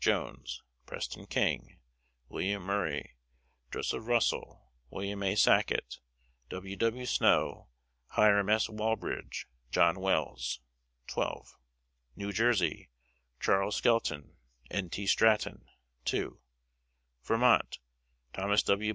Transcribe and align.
Jones, 0.01 0.63
Preston 0.87 1.27
King, 1.27 1.77
William 2.27 2.63
Murray, 2.63 3.17
Joseph 3.71 4.07
Russel, 4.07 4.71
Wm. 4.91 5.21
A. 5.21 5.35
Sacket, 5.35 5.99
W. 6.49 6.75
W. 6.75 7.05
Snow, 7.05 7.67
Hiram 8.15 8.49
S. 8.49 8.67
Wallbridge, 8.67 9.45
John 9.69 9.99
Wells 9.99 10.59
12. 11.05 11.55
New 12.15 12.33
Jersey: 12.33 12.89
Charles 13.39 13.75
Skelton, 13.75 14.37
N. 14.71 14.89
T. 14.89 15.05
Stratton 15.05 15.65
2. 16.05 16.41
Vermont: 17.23 17.77
Thomas 18.33 18.63
W. 18.63 18.89